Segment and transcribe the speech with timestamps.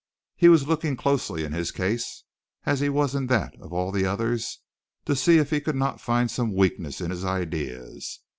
[0.35, 2.23] He was looking closely in his case,
[2.65, 4.59] as he was in that of all the others,
[5.05, 8.17] to see if he could not find some weakness in his ideas.